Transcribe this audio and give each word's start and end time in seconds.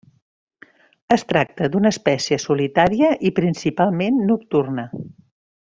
Es 1.15 1.25
tracta 1.33 1.69
d'una 1.75 1.91
espècie 1.95 2.41
solitària 2.45 3.13
i 3.29 3.33
principalment 3.41 4.19
nocturna. 4.33 4.89